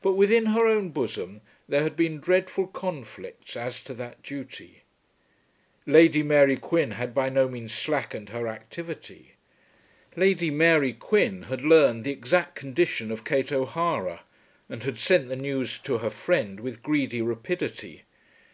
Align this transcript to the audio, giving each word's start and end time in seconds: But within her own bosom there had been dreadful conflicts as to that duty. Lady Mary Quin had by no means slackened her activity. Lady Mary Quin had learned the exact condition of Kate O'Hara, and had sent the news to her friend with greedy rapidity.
But 0.00 0.12
within 0.14 0.46
her 0.46 0.66
own 0.66 0.88
bosom 0.88 1.42
there 1.68 1.82
had 1.82 1.96
been 1.96 2.18
dreadful 2.18 2.66
conflicts 2.66 3.58
as 3.58 3.82
to 3.82 3.92
that 3.92 4.22
duty. 4.22 4.84
Lady 5.84 6.22
Mary 6.22 6.56
Quin 6.56 6.92
had 6.92 7.12
by 7.12 7.28
no 7.28 7.46
means 7.46 7.70
slackened 7.74 8.30
her 8.30 8.48
activity. 8.48 9.32
Lady 10.16 10.50
Mary 10.50 10.94
Quin 10.94 11.42
had 11.42 11.60
learned 11.60 12.04
the 12.04 12.10
exact 12.10 12.54
condition 12.54 13.10
of 13.10 13.22
Kate 13.26 13.52
O'Hara, 13.52 14.22
and 14.70 14.82
had 14.84 14.96
sent 14.96 15.28
the 15.28 15.36
news 15.36 15.78
to 15.80 15.98
her 15.98 16.08
friend 16.08 16.58
with 16.60 16.82
greedy 16.82 17.20
rapidity. 17.20 18.04